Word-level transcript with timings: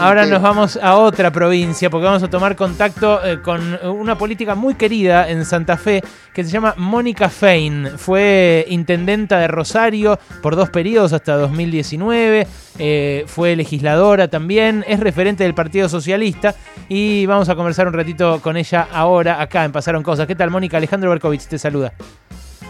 Ahora 0.00 0.26
nos 0.26 0.40
vamos 0.40 0.78
a 0.80 0.96
otra 0.96 1.32
provincia 1.32 1.90
porque 1.90 2.04
vamos 2.04 2.22
a 2.22 2.30
tomar 2.30 2.54
contacto 2.54 3.20
eh, 3.26 3.42
con 3.42 3.76
una 3.82 4.16
política 4.16 4.54
muy 4.54 4.74
querida 4.74 5.28
en 5.28 5.44
Santa 5.44 5.76
Fe 5.76 6.04
que 6.32 6.44
se 6.44 6.50
llama 6.50 6.74
Mónica 6.76 7.28
Fein. 7.28 7.88
Fue 7.96 8.64
intendenta 8.68 9.40
de 9.40 9.48
Rosario 9.48 10.16
por 10.40 10.54
dos 10.54 10.70
periodos 10.70 11.12
hasta 11.12 11.34
2019, 11.34 12.46
eh, 12.78 13.24
fue 13.26 13.56
legisladora 13.56 14.28
también, 14.28 14.84
es 14.86 15.00
referente 15.00 15.42
del 15.42 15.54
Partido 15.54 15.88
Socialista 15.88 16.54
y 16.88 17.26
vamos 17.26 17.48
a 17.48 17.56
conversar 17.56 17.88
un 17.88 17.94
ratito 17.94 18.40
con 18.40 18.56
ella 18.56 18.86
ahora 18.92 19.42
acá 19.42 19.64
en 19.64 19.72
Pasaron 19.72 20.04
Cosas. 20.04 20.28
¿Qué 20.28 20.36
tal 20.36 20.52
Mónica? 20.52 20.76
Alejandro 20.76 21.10
Berkovich 21.10 21.48
te 21.48 21.58
saluda. 21.58 21.92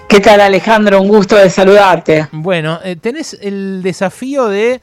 ¿Qué 0.08 0.20
tal 0.20 0.40
Alejandro? 0.40 1.02
Un 1.02 1.08
gusto 1.08 1.36
de 1.36 1.50
saludarte. 1.50 2.26
Bueno, 2.32 2.80
eh, 2.82 2.96
tenés 2.96 3.38
el 3.42 3.82
desafío 3.82 4.48
de 4.48 4.80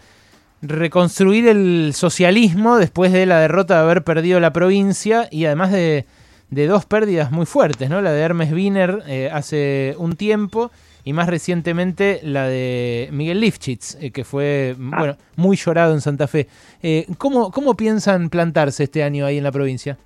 reconstruir 0.67 1.47
el 1.47 1.93
socialismo 1.93 2.77
después 2.77 3.11
de 3.11 3.25
la 3.25 3.39
derrota 3.39 3.75
de 3.75 3.81
haber 3.81 4.03
perdido 4.03 4.39
la 4.39 4.53
provincia 4.53 5.27
y 5.31 5.45
además 5.45 5.71
de, 5.71 6.05
dos 6.49 6.85
pérdidas 6.85 7.31
muy 7.31 7.45
fuertes, 7.45 7.89
¿no? 7.89 8.01
La 8.01 8.11
de 8.11 8.21
Hermes 8.21 8.51
Wiener 8.51 9.03
eh, 9.07 9.29
hace 9.31 9.95
un 9.97 10.15
tiempo 10.15 10.71
y 11.03 11.13
más 11.13 11.27
recientemente 11.27 12.19
la 12.23 12.47
de 12.47 13.09
Miguel 13.11 13.41
Lifchitz, 13.41 13.97
eh, 13.99 14.11
que 14.11 14.23
fue 14.23 14.75
ah. 14.91 14.97
bueno, 14.97 15.17
muy 15.35 15.57
llorado 15.57 15.93
en 15.93 16.01
Santa 16.01 16.27
Fe. 16.27 16.47
Eh, 16.81 17.05
¿cómo, 17.17 17.51
¿Cómo 17.51 17.75
piensan 17.75 18.29
plantarse 18.29 18.83
este 18.83 19.03
año 19.03 19.25
ahí 19.25 19.37
en 19.37 19.43
la 19.43 19.51
provincia? 19.51 19.97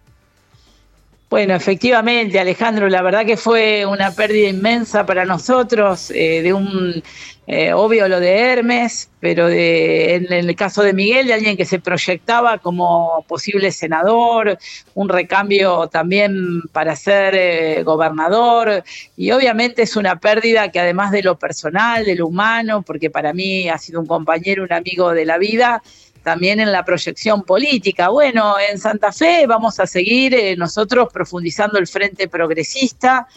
Bueno, 1.29 1.53
efectivamente, 1.53 2.39
Alejandro, 2.39 2.89
la 2.89 3.03
verdad 3.03 3.23
que 3.23 3.37
fue 3.37 3.85
una 3.85 4.09
pérdida 4.11 4.49
inmensa 4.49 5.05
para 5.05 5.25
nosotros, 5.25 6.07
de 6.07 6.51
un 6.51 7.03
eh, 7.51 7.73
obvio 7.73 8.07
lo 8.07 8.19
de 8.19 8.37
Hermes, 8.37 9.09
pero 9.19 9.47
de, 9.47 10.13
en, 10.13 10.31
el 10.31 10.55
caso 10.55 10.83
de 10.83 10.93
Miguel, 10.93 11.25
de 11.25 11.33
alguien 11.33 11.57
que 11.57 11.65
se 11.65 11.79
proyectaba 11.79 12.59
como 12.59 13.25
posible 13.27 13.71
senador, 13.71 14.59
un 14.93 15.09
recambio 15.09 15.87
también 15.87 16.61
para 16.71 16.95
ser 16.95 17.33
eh, 17.33 17.81
gobernador, 17.81 18.83
y 19.17 19.31
obviamente 19.31 19.81
es 19.81 19.95
una 19.95 20.19
pérdida 20.19 20.69
que 20.69 20.79
además 20.79 21.09
de 21.09 21.23
lo 21.23 21.39
personal, 21.39 22.05
de 22.05 22.13
lo 22.13 22.27
humano, 22.27 22.83
porque 22.83 23.09
para 23.09 23.33
mí 23.33 23.67
ha 23.67 23.79
sido 23.79 23.99
un 23.99 24.05
compañero, 24.05 24.63
un 24.63 24.71
amigo 24.71 25.11
de 25.15 25.25
la 25.25 25.39
vida, 25.39 25.81
también 26.21 26.59
en 26.59 26.71
la 26.71 26.85
proyección 26.85 27.41
política. 27.41 28.09
Bueno, 28.09 28.57
en 28.59 28.77
Santa 28.77 29.11
Fe 29.11 29.47
vamos 29.47 29.79
a 29.79 29.87
seguir 29.87 30.35
eh, 30.35 30.55
nosotros 30.55 31.09
profundizando 31.11 31.79
el 31.79 31.87
Frente 31.87 32.27
Progresista. 32.27 33.27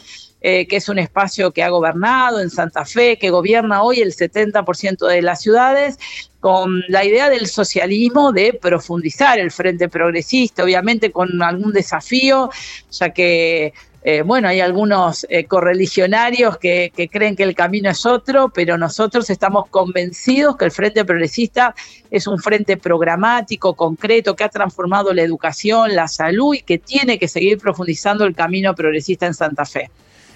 Eh, 0.45 0.67
que 0.67 0.75
es 0.75 0.89
un 0.89 0.99
espacio 0.99 1.51
que 1.51 1.63
ha 1.63 1.69
gobernado 1.69 2.41
en 2.41 2.49
Santa 2.49 2.83
Fe, 2.83 3.17
que 3.17 3.29
gobierna 3.29 3.81
hoy 3.81 4.01
el 4.01 4.13
70% 4.13 5.07
de 5.07 5.21
las 5.21 5.41
ciudades, 5.41 5.97
con 6.41 6.83
la 6.89 7.05
idea 7.05 7.29
del 7.29 7.47
socialismo 7.47 8.33
de 8.33 8.51
profundizar 8.51 9.39
el 9.39 9.51
frente 9.51 9.87
progresista, 9.87 10.65
obviamente 10.65 11.13
con 11.13 11.41
algún 11.41 11.71
desafío, 11.71 12.49
ya 12.91 13.11
que 13.11 13.73
eh, 14.03 14.21
bueno, 14.21 14.49
hay 14.49 14.59
algunos 14.59 15.25
eh, 15.29 15.45
correligionarios 15.45 16.57
que, 16.57 16.91
que, 16.93 17.07
creen 17.07 17.37
que 17.37 17.43
el 17.43 17.55
camino 17.55 17.89
es 17.89 18.05
otro, 18.05 18.49
pero 18.49 18.77
nosotros 18.77 19.29
estamos 19.29 19.69
convencidos 19.69 20.57
que 20.57 20.65
el 20.65 20.71
Frente 20.71 21.05
Progresista 21.05 21.73
es 22.11 22.27
un 22.27 22.37
frente 22.37 22.75
programático, 22.75 23.75
concreto, 23.75 24.35
que 24.35 24.43
ha 24.43 24.49
transformado 24.49 25.13
la 25.13 25.21
educación, 25.21 25.95
la 25.95 26.09
salud 26.09 26.53
y 26.53 26.63
que 26.63 26.79
tiene 26.79 27.17
que 27.17 27.29
seguir 27.29 27.59
profundizando 27.59 28.25
el 28.25 28.35
camino 28.35 28.75
progresista 28.75 29.25
en 29.25 29.33
Santa 29.35 29.63
Fe. 29.63 29.89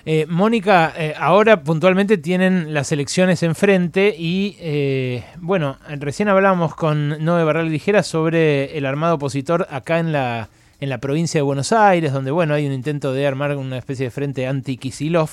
Eh, 0.10 0.26
Mónica, 0.26 0.94
eh, 0.96 1.14
ahora 1.20 1.64
puntualmente 1.64 2.18
tienen 2.18 2.74
las 2.74 2.94
elecciones 2.94 3.44
enfrente 3.44 4.16
y, 4.18 4.56
eh, 4.62 5.26
bueno, 5.42 5.80
recién 6.00 6.30
hablábamos 6.30 6.76
con 6.76 7.22
Noé 7.26 7.44
Barral 7.44 7.70
Ligera 7.70 8.04
sobre 8.04 8.78
el 8.78 8.86
armado 8.86 9.16
opositor 9.16 9.68
acá 9.70 10.00
en 10.00 10.14
la, 10.14 10.48
en 10.80 10.88
la 10.88 11.00
provincia 11.00 11.40
de 11.40 11.42
Buenos 11.42 11.74
Aires, 11.74 12.14
donde, 12.14 12.32
bueno, 12.32 12.54
hay 12.54 12.66
un 12.66 12.72
intento 12.72 13.12
de 13.12 13.28
armar 13.28 13.58
una 13.58 13.78
especie 13.78 14.06
de 14.06 14.12
frente 14.12 14.48
anti-Kisilov. 14.48 15.30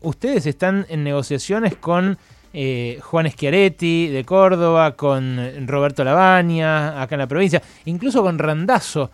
ustedes 0.00 0.46
están 0.46 0.86
en 0.88 1.04
negociaciones 1.04 1.76
con 1.76 2.16
Juan 2.54 3.30
Schiaretti 3.30 4.06
de 4.06 4.24
Córdoba, 4.24 4.96
con 4.96 5.66
Roberto 5.66 6.04
Labaña, 6.04 7.02
acá 7.02 7.16
en 7.16 7.18
la 7.18 7.26
provincia, 7.26 7.60
incluso 7.84 8.22
con 8.22 8.38
Randazo. 8.38 9.10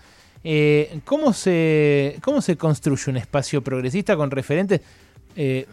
Eh, 0.46 1.00
¿cómo, 1.06 1.32
se, 1.32 2.18
¿Cómo 2.22 2.42
se 2.42 2.56
construye 2.56 3.10
un 3.10 3.16
espacio 3.16 3.62
progresista 3.62 4.14
con 4.14 4.30
referentes? 4.30 4.82
Eh, 5.36 5.66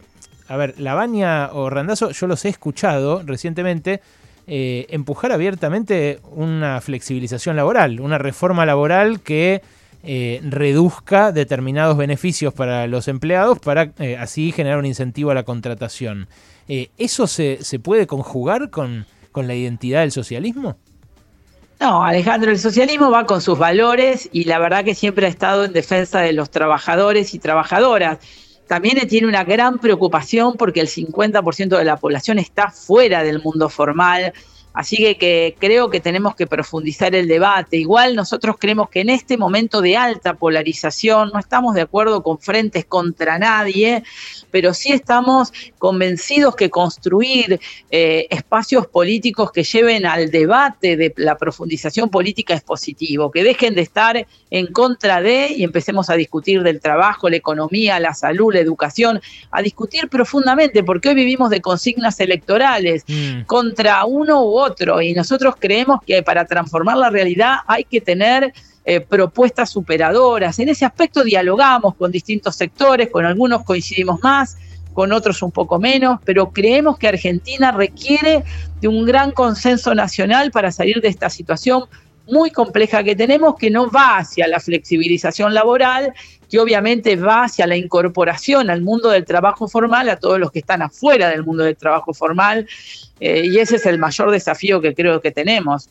a 0.48 0.56
ver, 0.56 0.80
Lavagna 0.80 1.50
o 1.54 1.70
Randazo, 1.70 2.12
yo 2.12 2.28
los 2.28 2.46
he 2.46 2.50
escuchado 2.50 3.22
recientemente 3.26 4.02
eh, 4.48 4.88
empujar 4.90 5.34
abiertamente 5.34 6.20
una 6.32 6.80
flexibilización 6.80 7.58
laboral, 7.58 8.00
una 8.00 8.18
reforma 8.18 8.66
laboral 8.66 9.20
que 9.20 9.62
reduzca 10.04 11.32
determinados 11.32 11.96
beneficios 11.96 12.56
para 12.56 12.88
los 12.88 13.08
empleados 13.08 13.60
para 13.60 13.94
así 14.18 14.52
generar 14.52 14.80
un 14.80 14.88
incentivo 14.88 15.30
a 15.30 15.36
la 15.36 15.44
contratación. 15.44 16.28
¿Eso 16.98 17.28
se, 17.28 17.60
se 17.62 17.78
puede 17.78 18.08
conjugar 18.08 18.72
con, 18.72 19.06
con 19.32 19.46
la 19.46 19.54
identidad 19.54 20.02
del 20.02 20.12
socialismo? 20.12 20.78
No, 21.82 22.04
Alejandro, 22.04 22.52
el 22.52 22.60
socialismo 22.60 23.10
va 23.10 23.26
con 23.26 23.42
sus 23.42 23.58
valores 23.58 24.30
y 24.32 24.44
la 24.44 24.60
verdad 24.60 24.86
que 24.86 24.94
siempre 24.94 25.26
ha 25.26 25.30
estado 25.30 25.66
en 25.66 25.74
defensa 25.74 26.20
de 26.20 26.32
los 26.32 26.52
trabajadores 26.52 27.34
y 27.34 27.40
trabajadoras. 27.40 28.20
También 28.68 29.00
tiene 29.08 29.28
una 29.28 29.44
gran 29.44 29.80
preocupación 29.80 30.58
porque 30.58 30.80
el 30.80 30.88
50% 30.88 31.76
de 31.76 31.84
la 31.84 31.98
población 31.98 32.38
está 32.38 32.70
fuera 32.70 33.24
del 33.24 33.42
mundo 33.42 33.68
formal, 33.68 34.32
Así 34.74 34.98
que, 35.16 35.56
creo 35.60 35.90
que 35.90 36.00
tenemos 36.00 36.36
que 36.36 36.48
profundizar 36.48 37.14
el 37.14 37.28
debate. 37.28 37.76
Igual 37.78 38.16
nosotros 38.16 38.56
creemos 38.58 38.90
que 38.90 39.02
en 39.02 39.10
este 39.10 39.38
momento 39.38 39.82
de 39.82 39.98
alta 39.98 40.36
polarización 40.36 41.32
no 41.34 41.40
estamos 41.40 41.76
de 41.76 41.82
acuerdo 41.82 42.24
con 42.24 42.40
frentes 42.40 42.86
contra 42.86 43.38
nadie, 43.38 44.04
pero 44.50 44.74
sí 44.74 44.94
estamos 44.94 45.52
convencidos 45.78 46.56
que 46.56 46.70
construir 46.70 47.60
eh, 47.90 48.28
espacios 48.30 48.88
políticos 48.88 49.52
que 49.52 49.64
lleven 49.64 50.06
al 50.06 50.32
debate 50.32 50.96
de 50.96 51.14
la 51.18 51.38
profundización 51.38 52.10
política 52.10 52.54
es 52.54 52.62
positivo, 52.62 53.30
que 53.30 53.44
dejen 53.44 53.76
de 53.76 53.82
estar 53.82 54.26
en 54.50 54.68
contra 54.68 55.22
de 55.22 55.54
y 55.54 55.64
empecemos 55.64 56.10
a 56.10 56.16
discutir 56.16 56.64
del 56.64 56.80
trabajo, 56.80 57.30
la 57.30 57.36
economía, 57.36 58.00
la 58.00 58.14
salud, 58.14 58.54
la 58.54 58.60
educación, 58.60 59.22
a 59.52 59.62
discutir 59.62 60.08
profundamente, 60.08 60.84
porque 60.84 61.10
hoy 61.10 61.16
vivimos 61.16 61.50
de 61.50 61.62
consignas 61.62 62.20
electorales 62.22 63.04
mm. 63.08 63.42
contra 63.42 64.06
uno 64.06 64.44
u 64.44 64.58
otro 64.58 64.61
y 65.02 65.14
nosotros 65.14 65.56
creemos 65.60 66.00
que 66.06 66.24
para 66.24 66.46
transformar 66.46 66.98
la 66.98 67.10
realidad 67.10 67.58
hay 67.68 67.84
que 67.84 68.02
tener 68.02 68.54
eh, 68.86 69.00
propuestas 69.00 69.70
superadoras. 69.70 70.60
En 70.60 70.70
ese 70.70 70.86
aspecto 70.86 71.24
dialogamos 71.24 71.96
con 71.96 72.12
distintos 72.12 72.56
sectores, 72.56 73.10
con 73.10 73.26
algunos 73.26 73.64
coincidimos 73.64 74.22
más, 74.24 74.58
con 74.94 75.12
otros 75.12 75.42
un 75.42 75.52
poco 75.52 75.80
menos, 75.80 76.20
pero 76.26 76.52
creemos 76.52 76.98
que 76.98 77.08
Argentina 77.08 77.72
requiere 77.72 78.44
de 78.82 78.88
un 78.88 79.06
gran 79.06 79.32
consenso 79.32 79.96
nacional 79.96 80.52
para 80.52 80.72
salir 80.72 81.02
de 81.02 81.08
esta 81.08 81.30
situación 81.30 81.86
muy 82.28 82.52
compleja 82.52 83.04
que 83.04 83.16
tenemos, 83.16 83.56
que 83.56 83.70
no 83.70 83.90
va 83.90 84.18
hacia 84.18 84.48
la 84.48 84.60
flexibilización 84.60 85.54
laboral, 85.54 86.14
que 86.52 86.60
obviamente 86.60 87.16
va 87.16 87.46
hacia 87.46 87.66
la 87.66 87.78
incorporación 87.78 88.70
al 88.70 88.82
mundo 88.82 89.10
del 89.10 89.24
trabajo 89.24 89.70
formal, 89.70 90.10
a 90.10 90.18
todos 90.18 90.38
los 90.38 90.52
que 90.52 90.60
están 90.60 90.82
afuera 90.82 91.30
del 91.30 91.46
mundo 91.46 91.64
del 91.64 91.78
trabajo 91.78 92.14
formal, 92.14 92.68
eh, 93.22 93.44
y 93.46 93.58
ese 93.58 93.78
es 93.78 93.86
el 93.86 93.98
mayor 93.98 94.32
desafío 94.32 94.82
que 94.82 94.94
creo 94.94 95.22
que 95.22 95.32
tenemos. 95.32 95.90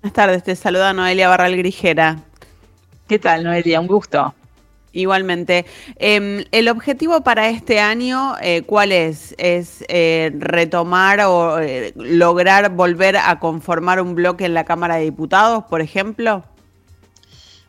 Buenas 0.00 0.14
tardes, 0.14 0.42
te 0.42 0.56
saluda 0.56 0.94
Noelia 0.94 1.28
Barral 1.28 1.56
Grijera. 1.58 2.20
¿Qué 3.06 3.18
tal, 3.18 3.44
Noelia? 3.44 3.78
Un 3.78 3.86
gusto. 3.86 4.34
Igualmente. 4.92 5.66
Em, 5.96 6.44
¿El 6.52 6.68
objetivo 6.68 7.22
para 7.22 7.50
este 7.50 7.80
año 7.80 8.34
eh, 8.40 8.62
cuál 8.62 8.92
es? 8.92 9.34
¿Es 9.36 9.84
eh, 9.88 10.32
retomar 10.38 11.20
o 11.20 11.58
lograr 11.96 12.70
volver 12.70 13.18
a 13.18 13.38
conformar 13.38 14.00
un 14.00 14.14
bloque 14.14 14.46
en 14.46 14.54
la 14.54 14.64
Cámara 14.64 14.96
de 14.96 15.04
Diputados, 15.04 15.64
por 15.64 15.82
ejemplo? 15.82 16.44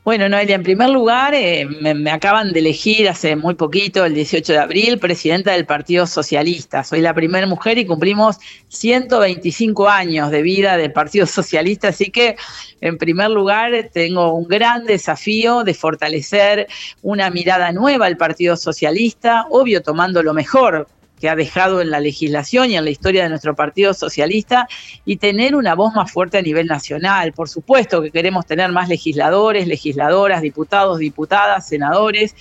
Bueno, 0.03 0.27
Noelia, 0.27 0.55
en 0.55 0.63
primer 0.63 0.89
lugar, 0.89 1.33
eh, 1.33 1.65
me, 1.65 2.11
acaban 2.11 2.51
de 2.51 2.59
elegir 2.59 3.07
hace 3.07 3.37
muy 3.37 3.53
poquito, 3.53 4.03
el 4.03 4.13
18 4.13 4.51
de 4.51 4.59
abril, 4.59 4.99
presidenta 4.99 5.53
del 5.53 5.65
Partido 5.65 6.05
Socialista. 6.05 6.83
Soy 6.83 6.99
la 6.99 7.13
primera 7.13 7.47
mujer 7.47 7.77
y 7.77 7.85
cumplimos 7.85 8.37
125 8.67 9.87
años 9.87 10.29
de 10.29 10.41
vida 10.41 10.75
del 10.75 10.91
Partido 10.91 11.25
Socialista, 11.25 11.87
así 11.87 12.11
que, 12.11 12.35
en 12.81 12.97
primer 12.97 13.29
lugar, 13.29 13.71
tengo 13.93 14.33
un 14.33 14.45
gran 14.45 14.83
desafío 14.83 15.63
de 15.63 15.73
fortalecer 15.73 16.67
una 17.01 17.29
mirada 17.29 17.71
nueva 17.71 18.05
al 18.07 18.17
Partido 18.17 18.57
Socialista, 18.57 19.45
obvio 19.51 19.81
tomando 19.81 20.21
lo 20.21 20.33
mejor 20.33 20.85
que 21.19 21.29
ha 21.29 21.35
dejado 21.35 21.81
en 21.81 21.89
la 21.89 21.99
legislación 21.99 22.69
y 22.69 22.77
en 22.77 22.83
la 22.83 22.89
historia 22.89 23.23
de 23.23 23.29
nuestro 23.29 23.55
Partido 23.55 23.93
Socialista 23.93 24.67
y 25.05 25.17
tener 25.17 25.55
una 25.55 25.75
voz 25.75 25.93
más 25.93 26.11
fuerte 26.11 26.37
a 26.37 26.41
nivel 26.41 26.67
nacional. 26.67 27.33
Por 27.33 27.49
supuesto 27.49 28.01
que 28.01 28.11
queremos 28.11 28.45
tener 28.45 28.71
más 28.71 28.89
legisladores, 28.89 29.67
legisladoras, 29.67 30.41
diputados, 30.41 30.99
diputadas, 30.99 31.67
senadores 31.67 32.35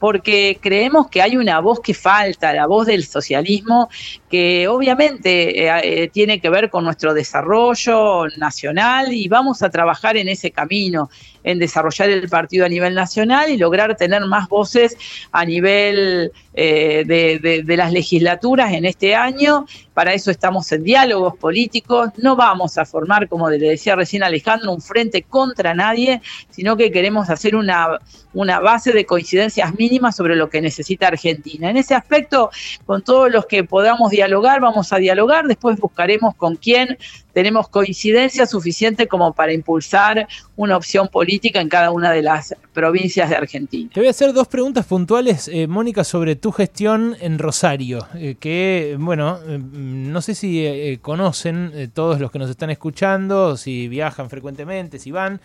porque 0.00 0.58
creemos 0.60 1.08
que 1.08 1.20
hay 1.20 1.36
una 1.36 1.60
voz 1.60 1.78
que 1.80 1.92
falta, 1.92 2.54
la 2.54 2.66
voz 2.66 2.86
del 2.86 3.04
socialismo, 3.04 3.90
que 4.30 4.66
obviamente 4.66 5.66
eh, 5.66 5.80
eh, 5.84 6.08
tiene 6.08 6.40
que 6.40 6.48
ver 6.48 6.70
con 6.70 6.84
nuestro 6.84 7.12
desarrollo 7.12 8.26
nacional 8.38 9.12
y 9.12 9.28
vamos 9.28 9.62
a 9.62 9.68
trabajar 9.68 10.16
en 10.16 10.28
ese 10.28 10.50
camino 10.50 11.10
en 11.44 11.58
desarrollar 11.58 12.10
el 12.10 12.28
partido 12.28 12.64
a 12.64 12.68
nivel 12.68 12.94
nacional 12.94 13.50
y 13.50 13.56
lograr 13.56 13.96
tener 13.96 14.24
más 14.26 14.48
voces 14.48 14.96
a 15.32 15.44
nivel 15.44 16.32
eh, 16.54 17.04
de, 17.06 17.76
las 17.76 17.92
legislaturas 17.92 18.72
en 18.72 18.84
este 18.84 19.14
año. 19.14 19.66
Para 20.00 20.14
eso 20.14 20.30
estamos 20.30 20.72
en 20.72 20.82
diálogos 20.82 21.36
políticos. 21.36 22.08
No 22.16 22.34
vamos 22.34 22.78
a 22.78 22.86
formar, 22.86 23.28
como 23.28 23.50
le 23.50 23.58
decía 23.58 23.96
recién 23.96 24.22
Alejandro, 24.22 24.72
un 24.72 24.80
frente 24.80 25.24
contra 25.24 25.74
nadie, 25.74 26.22
sino 26.48 26.74
que 26.78 26.90
queremos 26.90 27.28
hacer 27.28 27.54
una, 27.54 27.98
una 28.32 28.60
base 28.60 28.94
de 28.94 29.04
coincidencias 29.04 29.74
mínimas 29.74 30.16
sobre 30.16 30.36
lo 30.36 30.48
que 30.48 30.62
necesita 30.62 31.08
Argentina. 31.08 31.68
En 31.68 31.76
ese 31.76 31.94
aspecto, 31.94 32.48
con 32.86 33.02
todos 33.02 33.30
los 33.30 33.44
que 33.44 33.62
podamos 33.62 34.10
dialogar, 34.10 34.62
vamos 34.62 34.90
a 34.94 34.96
dialogar. 34.96 35.46
Después 35.46 35.78
buscaremos 35.78 36.34
con 36.34 36.56
quién 36.56 36.96
tenemos 37.32 37.68
coincidencia 37.68 38.46
suficiente 38.46 39.06
como 39.06 39.32
para 39.32 39.52
impulsar 39.52 40.26
una 40.56 40.76
opción 40.76 41.08
política 41.08 41.60
en 41.60 41.68
cada 41.68 41.90
una 41.90 42.12
de 42.12 42.22
las 42.22 42.54
provincias 42.72 43.30
de 43.30 43.36
Argentina. 43.36 43.90
Te 43.92 44.00
voy 44.00 44.06
a 44.08 44.10
hacer 44.10 44.32
dos 44.32 44.48
preguntas 44.48 44.86
puntuales, 44.86 45.48
eh, 45.48 45.66
Mónica, 45.66 46.04
sobre 46.04 46.36
tu 46.36 46.52
gestión 46.52 47.16
en 47.20 47.38
Rosario, 47.38 48.06
eh, 48.14 48.36
que, 48.38 48.96
bueno, 48.98 49.38
eh, 49.46 49.58
no 49.58 50.20
sé 50.22 50.34
si 50.34 50.98
conocen 51.02 51.90
todos 51.94 52.20
los 52.20 52.30
que 52.30 52.38
nos 52.38 52.50
están 52.50 52.70
escuchando, 52.70 53.56
si 53.56 53.88
viajan 53.88 54.30
frecuentemente, 54.30 54.98
si 54.98 55.10
van, 55.10 55.40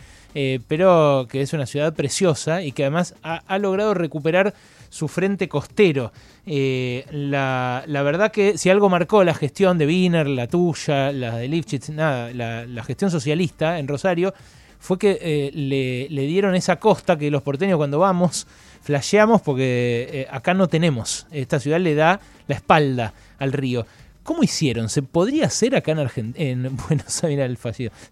pero 0.68 1.28
que 1.30 1.42
es 1.42 1.54
una 1.54 1.66
ciudad 1.66 1.94
preciosa 1.94 2.62
y 2.62 2.74
que 2.74 2.84
además 2.84 3.16
ha 3.24 3.58
logrado 3.58 3.94
recuperar 3.94 4.54
su 4.96 5.10
frente 5.10 5.50
costero. 5.50 6.14
Eh, 6.46 7.06
la, 7.12 7.84
verdad 7.86 8.32
que 8.32 8.58
si 8.58 8.70
algo 8.70 8.90
marcó 8.90 9.26
la 9.26 9.34
gestión 9.34 9.78
de 9.78 9.86
Wiener, 9.86 10.26
la 10.26 10.48
tuya, 10.48 11.12
la 11.12 11.36
de 11.36 11.50
Lifchitz, 11.50 11.90
nada, 11.90 12.32
la, 12.34 12.84
gestión 12.84 13.12
socialista 13.12 13.78
en 13.78 13.90
Rosario, 13.90 14.34
fue 14.80 14.98
que 14.98 15.18
eh, 15.22 15.52
le, 15.54 16.22
dieron 16.28 16.56
esa 16.56 16.78
costa 16.78 17.18
que 17.18 17.30
los 17.30 17.42
porteños 17.42 17.76
cuando 17.76 18.00
vamos 18.00 18.48
flasheamos 18.84 19.42
porque 19.42 20.08
eh, 20.12 20.28
acá 20.32 20.54
no 20.54 20.68
tenemos. 20.70 21.28
Esta 21.30 21.60
ciudad 21.60 21.80
le 21.82 21.94
da 21.94 22.22
la 22.48 22.56
espalda 22.56 23.14
al 23.38 23.52
río. 23.52 23.86
¿Cómo 24.24 24.44
hicieron? 24.44 24.88
¿Se 24.88 25.02
podría 25.02 25.48
hacer 25.48 25.76
acá 25.76 25.92
en, 25.92 26.36
en 26.38 26.78
Buenos 26.88 27.22
Aires? 27.22 27.60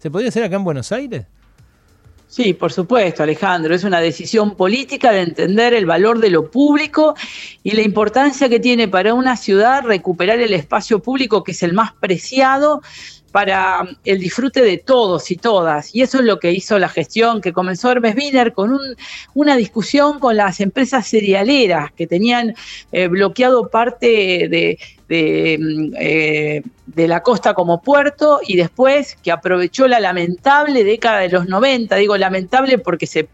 ¿Se 0.00 0.10
podría 0.10 0.28
hacer 0.28 0.42
acá 0.44 0.56
en 0.56 0.64
Buenos 0.64 0.92
Aires? 0.92 1.24
Sí, 2.26 2.52
por 2.54 2.72
supuesto, 2.72 3.22
Alejandro. 3.22 3.74
Es 3.74 3.84
una 3.84 4.00
decisión 4.00 4.56
política 4.56 5.12
de 5.12 5.20
entender 5.20 5.72
el 5.74 5.86
valor 5.86 6.18
de 6.18 6.30
lo 6.30 6.50
público 6.50 7.14
y 7.62 7.72
la 7.72 7.82
importancia 7.82 8.48
que 8.48 8.58
tiene 8.58 8.88
para 8.88 9.14
una 9.14 9.36
ciudad 9.36 9.84
recuperar 9.84 10.40
el 10.40 10.52
espacio 10.52 11.00
público 11.00 11.44
que 11.44 11.52
es 11.52 11.62
el 11.62 11.74
más 11.74 11.92
preciado 11.92 12.82
para 13.34 13.88
el 14.04 14.20
disfrute 14.20 14.62
de 14.62 14.78
todos 14.78 15.32
y 15.32 15.36
todas. 15.36 15.92
Y 15.92 16.02
eso 16.02 16.18
es 16.18 16.24
lo 16.24 16.38
que 16.38 16.52
hizo 16.52 16.78
la 16.78 16.88
gestión 16.88 17.40
que 17.40 17.52
comenzó 17.52 17.90
Hermes 17.90 18.14
Wiener 18.14 18.52
con 18.52 18.78
una 19.34 19.56
discusión 19.56 20.20
con 20.20 20.36
las 20.36 20.60
empresas 20.60 21.08
cerealeras 21.08 21.90
que 21.92 22.06
tenían 22.06 22.54
eh, 22.92 23.08
bloqueado 23.08 23.70
parte 23.70 24.06
de, 24.48 24.78
eh, 25.08 26.62
de, 26.86 27.08
la 27.08 27.22
costa 27.22 27.52
como 27.52 27.82
puerto 27.82 28.40
y 28.46 28.56
después 28.56 29.16
que 29.22 29.30
aprovechó 29.30 29.86
la 29.86 30.00
lamentable 30.00 30.82
década 30.82 31.20
de 31.20 31.28
los 31.28 31.46
90, 31.46 31.94
digo 31.96 32.16
lamentable 32.16 32.78
porque 32.78 33.06
se, 33.06 33.28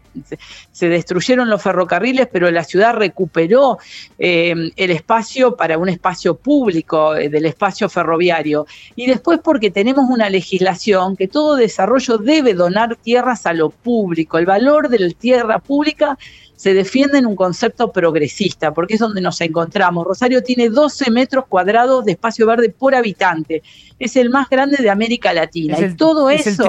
se 0.71 0.89
destruyeron 0.89 1.49
los 1.49 1.61
ferrocarriles, 1.61 2.27
pero 2.31 2.51
la 2.51 2.63
ciudad 2.65 2.95
recuperó 2.95 3.77
eh, 4.19 4.53
el 4.75 4.91
espacio 4.91 5.55
para 5.55 5.77
un 5.77 5.87
espacio 5.87 6.35
público 6.35 7.15
eh, 7.15 7.29
del 7.29 7.45
espacio 7.45 7.87
ferroviario. 7.87 8.65
Y 8.95 9.07
después 9.07 9.39
porque 9.43 9.71
tenemos 9.71 10.09
una 10.09 10.29
legislación 10.29 11.15
que 11.15 11.29
todo 11.29 11.55
desarrollo 11.55 12.17
debe 12.17 12.53
donar 12.53 12.97
tierras 12.97 13.45
a 13.45 13.53
lo 13.53 13.69
público, 13.69 14.37
el 14.37 14.45
valor 14.45 14.89
de 14.89 14.99
la 14.99 15.09
tierra 15.13 15.59
pública 15.59 16.17
se 16.61 16.75
defiende 16.75 17.17
en 17.17 17.25
un 17.25 17.35
concepto 17.35 17.91
progresista, 17.91 18.71
porque 18.71 18.93
es 18.93 18.99
donde 18.99 19.19
nos 19.19 19.41
encontramos. 19.41 20.05
Rosario 20.05 20.43
tiene 20.43 20.69
12 20.69 21.09
metros 21.09 21.45
cuadrados 21.49 21.60
de 21.63 22.11
espacio 22.11 22.45
verde 22.45 22.69
por 22.69 22.95
habitante. 22.95 23.63
Es 23.99 24.15
el 24.15 24.29
más 24.29 24.49
grande 24.49 24.77
de 24.77 24.89
América 24.89 25.33
Latina. 25.33 25.77
y 25.79 25.95
todo 25.95 26.29
eso 26.29 26.49
es 26.49 26.59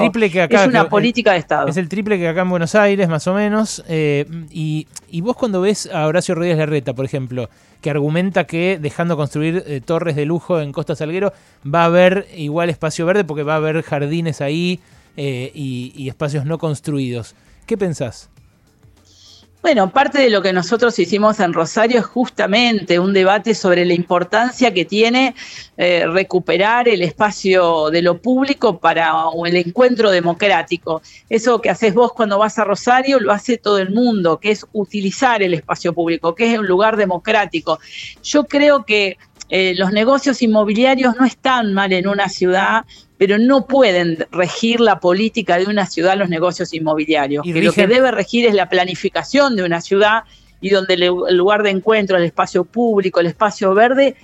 una 0.67 0.89
política 0.89 1.33
de 1.33 1.39
Estado. 1.39 1.67
Es 1.67 1.77
el 1.77 1.89
triple 1.89 2.17
que 2.17 2.27
acá 2.27 2.41
en 2.41 2.49
Buenos 2.49 2.75
Aires, 2.75 3.07
más 3.09 3.27
o 3.27 3.33
menos. 3.33 3.83
Eh, 3.87 4.25
y, 4.51 4.87
vos 5.21 5.35
cuando 5.35 5.61
ves 5.61 5.89
a 5.91 6.05
Horacio 6.07 6.35
Rodríguez 6.35 6.57
Larreta, 6.57 6.93
por 6.93 7.05
ejemplo, 7.05 7.49
que 7.81 7.89
argumenta 7.89 8.45
que 8.45 8.77
dejando 8.79 9.17
construir 9.17 9.63
eh, 9.65 9.81
torres 9.81 10.15
de 10.15 10.25
lujo 10.25 10.59
en 10.59 10.71
Costa 10.71 10.95
Salguero 10.95 11.33
va 11.65 11.83
a 11.83 11.85
haber 11.85 12.27
igual 12.35 12.69
espacio 12.69 13.05
verde 13.05 13.23
porque 13.23 13.43
va 13.43 13.53
a 13.53 13.57
haber 13.57 13.81
jardines 13.81 14.41
ahí 14.41 14.79
eh, 15.17 15.51
y 15.53 16.07
espacios 16.07 16.45
no 16.45 16.57
construidos. 16.57 17.35
¿Qué 17.65 17.77
pensás? 17.77 18.29
Bueno, 19.63 19.91
parte 19.91 20.19
de 20.19 20.29
lo 20.29 20.41
que 20.41 20.51
nosotros 20.51 20.99
hicimos 20.99 21.39
en 21.39 21.53
Rosario 21.53 21.99
es 21.99 22.05
justamente 22.05 22.99
un 22.99 23.13
debate 23.13 23.55
sobre 23.55 23.85
la 23.85 23.93
importancia 23.93 24.73
que 24.73 24.83
tiene 24.83 25.35
eh, 25.77 26.05
recuperar 26.05 26.89
el 26.89 27.01
espacio 27.01 27.89
de 27.89 28.01
lo 28.01 28.21
público 28.21 28.77
para 28.77 29.13
el 29.45 29.55
encuentro 29.55 30.11
democrático. 30.11 31.01
Eso 31.29 31.61
que 31.61 31.69
haces 31.69 31.93
vos 31.93 32.11
cuando 32.11 32.37
vas 32.37 32.59
a 32.59 32.65
Rosario 32.65 33.21
lo 33.21 33.31
hace 33.31 33.57
todo 33.57 33.77
el 33.77 33.91
mundo, 33.91 34.37
que 34.37 34.51
es 34.51 34.65
utilizar 34.73 35.41
el 35.41 35.53
espacio 35.53 35.93
público, 35.93 36.35
que 36.35 36.51
es 36.51 36.59
un 36.59 36.67
lugar 36.67 36.97
democrático. 36.97 37.79
Yo 38.21 38.43
creo 38.43 38.83
que 38.83 39.17
eh, 39.55 39.75
los 39.77 39.91
negocios 39.91 40.41
inmobiliarios 40.41 41.15
no 41.15 41.27
están 41.27 41.75
mal 41.75 41.93
en 41.93 42.07
una 42.07 42.27
ciudad, 42.27 42.85
pero 43.19 43.37
no 43.37 43.67
pueden 43.67 44.25
regir 44.31 44.79
la 44.79 44.99
política 44.99 45.59
de 45.59 45.65
una 45.65 45.85
ciudad 45.85 46.17
los 46.17 46.27
negocios 46.27 46.73
inmobiliarios. 46.73 47.43
Que 47.43 47.61
lo 47.61 47.71
que 47.71 47.85
debe 47.85 48.09
regir 48.09 48.47
es 48.47 48.55
la 48.55 48.67
planificación 48.67 49.55
de 49.55 49.61
una 49.61 49.79
ciudad 49.79 50.23
y 50.59 50.71
donde 50.71 50.95
el 50.95 51.37
lugar 51.37 51.61
de 51.61 51.69
encuentro, 51.69 52.17
el 52.17 52.23
espacio 52.23 52.63
público, 52.63 53.19
el 53.19 53.27
espacio 53.27 53.75
verde, 53.75 54.15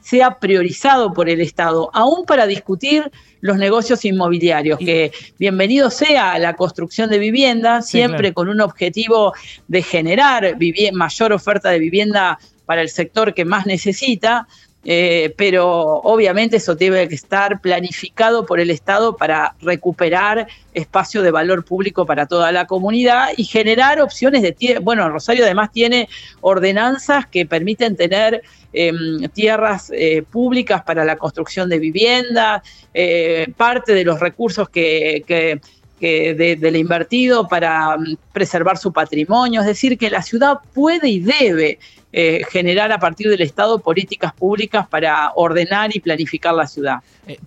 sea 0.00 0.38
priorizado 0.38 1.12
por 1.12 1.28
el 1.28 1.40
Estado, 1.40 1.90
aún 1.92 2.24
para 2.24 2.46
discutir 2.46 3.10
los 3.40 3.58
negocios 3.58 4.04
inmobiliarios, 4.04 4.78
que 4.78 5.10
bienvenido 5.36 5.90
sea 5.90 6.38
la 6.38 6.54
construcción 6.54 7.10
de 7.10 7.18
vivienda, 7.18 7.82
siempre 7.82 8.32
con 8.32 8.48
un 8.48 8.60
objetivo 8.60 9.34
de 9.66 9.82
generar 9.82 10.56
mayor 10.92 11.32
oferta 11.32 11.70
de 11.70 11.80
vivienda 11.80 12.38
para 12.66 12.82
el 12.82 12.88
sector 12.88 13.34
que 13.34 13.44
más 13.44 13.66
necesita, 13.66 14.46
eh, 14.86 15.32
pero 15.38 15.66
obviamente 16.02 16.58
eso 16.58 16.74
debe 16.74 17.04
estar 17.04 17.60
planificado 17.62 18.44
por 18.44 18.60
el 18.60 18.70
Estado 18.70 19.16
para 19.16 19.54
recuperar 19.62 20.46
espacio 20.74 21.22
de 21.22 21.30
valor 21.30 21.64
público 21.64 22.04
para 22.04 22.26
toda 22.26 22.52
la 22.52 22.66
comunidad 22.66 23.28
y 23.36 23.44
generar 23.44 24.00
opciones 24.02 24.42
de 24.42 24.52
tierra. 24.52 24.80
Bueno, 24.80 25.08
Rosario 25.08 25.44
además 25.44 25.72
tiene 25.72 26.08
ordenanzas 26.42 27.26
que 27.26 27.46
permiten 27.46 27.96
tener 27.96 28.42
em, 28.74 29.26
tierras 29.30 29.90
eh, 29.94 30.22
públicas 30.22 30.82
para 30.82 31.04
la 31.04 31.16
construcción 31.16 31.70
de 31.70 31.78
viviendas, 31.78 32.62
eh, 32.92 33.46
parte 33.56 33.94
de 33.94 34.04
los 34.04 34.20
recursos 34.20 34.68
que, 34.68 35.24
que 35.26 35.60
del 36.04 36.76
invertido 36.76 37.48
para 37.48 37.96
mm, 37.96 38.16
preservar 38.32 38.78
su 38.78 38.92
patrimonio, 38.92 39.60
es 39.60 39.66
decir, 39.66 39.96
que 39.96 40.10
la 40.10 40.22
ciudad 40.22 40.58
puede 40.74 41.08
y 41.08 41.20
debe 41.20 41.78
eh, 42.12 42.42
generar 42.48 42.92
a 42.92 42.98
partir 42.98 43.28
del 43.28 43.40
Estado 43.40 43.80
políticas 43.80 44.32
públicas 44.32 44.86
para 44.86 45.32
ordenar 45.34 45.90
y 45.96 45.98
planificar 46.00 46.54
la 46.54 46.66
ciudad. 46.66 46.98
Eh, 47.26 47.38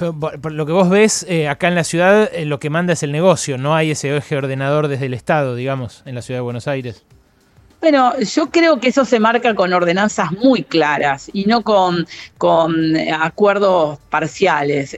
lo 0.51 0.65
que 0.65 0.71
vos 0.73 0.89
ves, 0.89 1.25
eh, 1.29 1.47
acá 1.47 1.69
en 1.69 1.75
la 1.75 1.85
ciudad 1.85 2.29
lo 2.43 2.59
que 2.59 2.69
manda 2.69 2.91
es 2.91 3.01
el 3.03 3.13
negocio, 3.13 3.57
no 3.57 3.75
hay 3.75 3.91
ese 3.91 4.15
eje 4.17 4.35
ordenador 4.35 4.89
desde 4.89 5.05
el 5.05 5.13
Estado, 5.13 5.55
digamos, 5.55 6.03
en 6.05 6.15
la 6.15 6.21
ciudad 6.21 6.39
de 6.39 6.43
Buenos 6.43 6.67
Aires. 6.67 7.05
Bueno, 7.79 8.19
yo 8.19 8.49
creo 8.49 8.79
que 8.79 8.87
eso 8.87 9.05
se 9.05 9.19
marca 9.19 9.53
con 9.53 9.71
ordenanzas 9.71 10.31
muy 10.31 10.63
claras 10.63 11.29
y 11.31 11.45
no 11.45 11.61
con, 11.61 12.07
con 12.37 12.97
acuerdos 12.97 13.99
parciales. 14.09 14.97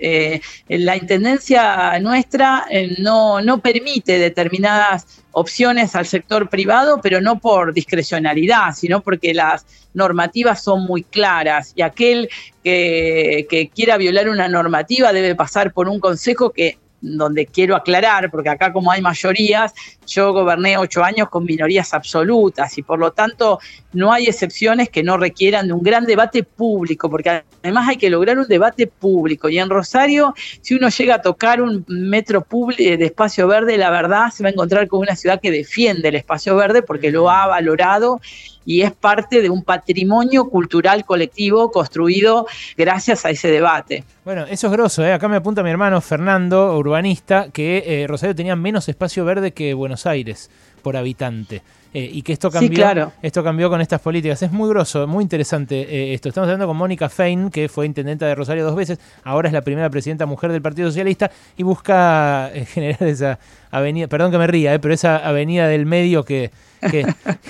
la 0.70 0.96
intendencia 0.96 2.00
nuestra 2.00 2.66
no, 3.00 3.42
no 3.42 3.60
permite 3.60 4.18
determinadas 4.18 5.20
opciones 5.32 5.96
al 5.96 6.06
sector 6.06 6.50
privado, 6.50 7.00
pero 7.02 7.22
no 7.22 7.40
por 7.40 7.74
discrecionalidad, 7.74 8.74
sino 8.76 9.02
porque 9.02 9.34
las 9.34 9.66
normativas 9.94 10.64
son 10.64 10.86
muy 10.86 11.04
claras 11.04 11.74
y 11.76 11.82
aquel 11.82 12.30
que, 12.64 13.72
quiera 13.74 13.98
violar 13.98 14.30
una 14.30 14.48
normativa 14.48 15.14
debe 15.14 15.36
pasar 15.36 15.74
por 15.74 15.88
un 15.88 16.00
consejo 16.00 16.52
que 16.52 16.78
donde 17.02 17.46
quiero 17.46 17.76
aclarar, 17.76 18.30
porque 18.30 18.50
acá 18.50 18.74
como 18.74 18.92
hay 18.92 19.02
mayorías, 19.02 19.74
yo 20.06 20.34
goberné 20.34 20.78
ocho 20.78 21.04
años 21.04 21.30
con 21.30 21.46
minorías 21.46 21.94
absolutas 21.94 22.78
y 22.78 22.84
por 22.84 23.00
lo 23.00 23.12
tanto 23.12 23.60
no 23.94 24.12
hay 24.12 24.26
excepciones 24.26 24.90
que 24.90 25.04
no 25.04 25.18
requieran 25.18 25.68
de 25.68 25.74
un 25.74 25.82
gran 25.82 26.06
debate 26.06 26.44
público, 26.44 27.10
porque 27.10 27.44
además 27.64 27.90
hay 27.90 27.98
que 27.98 28.10
lograr 28.10 28.38
un 28.38 28.48
debate 28.48 28.88
público. 28.88 29.50
Y 29.50 29.60
en 29.60 29.70
Rosario, 29.70 30.34
si 30.62 30.76
uno 30.76 30.90
llega 30.90 31.16
a 31.16 31.22
tocar 31.22 31.62
un 31.62 31.86
metro 31.88 32.46
de 32.78 33.06
espacio 33.06 33.48
verde, 33.48 33.78
la 33.78 33.90
verdad 33.90 34.30
se 34.32 34.44
va 34.44 34.50
a 34.50 34.52
encontrar 34.52 34.88
con 34.88 35.00
una 35.00 35.16
ciudad 35.16 35.40
que 35.42 35.52
defiende 35.52 36.10
el 36.10 36.16
espacio 36.16 36.56
verde 36.56 36.82
porque 36.82 37.12
lo 37.12 37.30
ha 37.30 37.48
valorado 37.48 38.22
y 38.66 38.82
es 38.82 38.92
parte 38.92 39.42
de 39.42 39.50
un 39.50 39.64
patrimonio 39.64 40.50
cultural 40.50 41.06
colectivo 41.06 41.72
construido 41.72 42.46
gracias 42.78 43.26
a 43.26 43.30
ese 43.30 43.50
debate. 43.50 44.04
Bueno, 44.26 44.46
eso 44.46 44.68
es 44.68 44.74
grosso, 44.74 45.04
¿eh? 45.04 45.14
acá 45.14 45.28
me 45.28 45.38
apunta 45.38 45.64
mi 45.64 45.70
hermano 45.70 46.02
Fernando, 46.02 46.78
urbanista, 46.78 47.50
que 47.52 47.84
eh, 47.86 48.08
Rosario 48.08 48.36
tenía 48.36 48.56
menos 48.56 48.90
espacio 48.90 49.26
verde 49.26 49.54
que 49.54 49.74
Buenos 49.74 50.06
Aires 50.06 50.50
por 50.80 50.98
habitante. 50.98 51.62
Eh, 51.92 52.08
y 52.14 52.22
que 52.22 52.34
esto 52.34 52.52
cambió, 52.52 53.12
esto 53.24 53.44
cambió 53.44 53.68
con 53.68 53.82
estas 53.82 54.00
políticas. 54.00 54.44
Es 54.44 54.52
muy 54.52 54.70
grosso, 54.70 55.08
muy 55.08 55.24
interesante 55.24 55.82
eh, 55.82 56.14
esto. 56.14 56.30
Estamos 56.30 56.48
hablando 56.48 56.68
con 56.68 56.78
Mónica 56.78 57.10
Fein, 57.10 57.50
que 57.50 57.68
fue 57.68 57.88
intendenta 57.88 58.28
de 58.28 58.36
Rosario 58.36 58.64
dos 58.64 58.76
veces, 58.76 59.00
ahora 59.24 59.50
es 59.50 59.54
la 59.54 59.62
primera 59.62 59.90
presidenta 59.90 60.28
mujer 60.28 60.52
del 60.52 60.62
Partido 60.62 60.90
Socialista 60.90 61.32
y 61.58 61.64
busca 61.64 62.52
generar 62.74 63.02
esa 63.04 63.40
avenida, 63.72 64.08
perdón 64.08 64.32
que 64.32 64.38
me 64.38 64.46
ría, 64.46 64.80
pero 64.80 64.94
esa 64.94 65.18
avenida 65.18 65.68
del 65.68 65.88
medio 65.88 66.24
que, 66.24 66.52
que, 66.92 67.06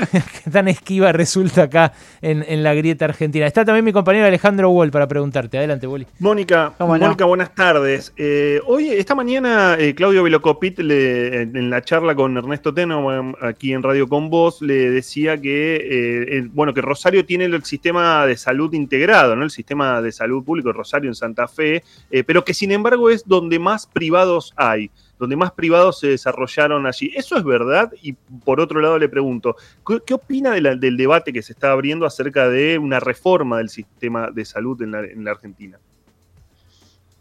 tan 0.51 0.67
esquiva 0.67 1.11
resulta 1.11 1.63
acá 1.63 1.93
en, 2.21 2.63
la 2.63 2.73
grieta 2.73 3.05
argentina. 3.05 3.45
Está 3.45 3.63
también 3.65 3.85
mi 3.85 3.93
compañero 3.93 4.25
Alejandro 4.25 4.69
Wall 4.69 4.91
para 4.91 5.07
preguntarte. 5.07 5.57
Adelante, 5.57 5.87
Wally. 5.87 6.07
Mónica, 6.19 6.73
Mónica, 6.79 7.25
buenas 7.25 7.53
tardes. 7.53 8.13
Eh, 8.17 8.61
hoy, 8.65 8.89
esta 8.89 9.15
mañana, 9.15 9.75
eh, 9.79 9.95
Claudio 9.95 10.23
Velocopit, 10.23 10.79
le, 10.79 11.41
en 11.41 11.69
la 11.69 11.81
charla 11.81 12.15
con 12.15 12.37
Ernesto 12.37 12.73
Teno, 12.73 13.01
aquí 13.41 13.73
en 13.73 13.83
Radio 13.83 14.07
Con 14.07 14.29
Voz, 14.29 14.61
le 14.61 14.89
decía 14.89 15.39
que, 15.39 16.37
eh, 16.37 16.49
bueno, 16.53 16.73
que 16.73 16.81
Rosario 16.81 17.25
tiene 17.25 17.45
el 17.45 17.63
sistema 17.63 18.25
de 18.25 18.37
salud 18.37 18.73
integrado, 18.73 19.35
¿no? 19.35 19.43
El 19.43 19.51
sistema 19.51 20.01
de 20.01 20.11
salud 20.11 20.43
público 20.43 20.69
de 20.69 20.73
Rosario 20.73 21.09
en 21.09 21.15
Santa 21.15 21.47
Fe, 21.47 21.83
pero 22.25 22.43
que 22.43 22.53
sin 22.53 22.71
embargo 22.71 23.09
es 23.09 23.27
donde 23.27 23.59
más 23.59 23.87
privados 23.87 24.53
hay 24.55 24.91
donde 25.19 25.35
más 25.35 25.51
privados 25.51 25.99
se 25.99 26.07
desarrollaron 26.07 26.87
allí. 26.87 27.11
¿Eso 27.13 27.37
es 27.37 27.43
verdad? 27.43 27.91
Y 28.01 28.13
por 28.13 28.61
otro 28.61 28.79
lado 28.79 28.97
le 28.97 29.09
pregunto, 29.09 29.57
¿qué, 30.05 30.13
opina 30.13 30.51
del 30.51 30.97
debate 30.97 31.33
que 31.33 31.43
se 31.43 31.51
está 31.51 31.71
abriendo 31.71 32.05
acerca 32.05 32.49
de 32.49 32.79
una 32.79 32.99
reforma 32.99 33.57
del 33.57 33.69
sistema 33.69 34.31
de 34.31 34.45
salud 34.45 34.81
en 34.81 34.91
la, 35.25 35.31
Argentina? 35.31 35.77